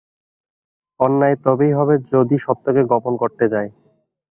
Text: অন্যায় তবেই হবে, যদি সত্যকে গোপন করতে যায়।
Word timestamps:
অন্যায় 0.99 1.37
তবেই 1.45 1.73
হবে, 1.79 1.95
যদি 2.11 2.35
সত্যকে 2.45 2.81
গোপন 2.91 3.13
করতে 3.21 3.45
যায়। 3.53 3.69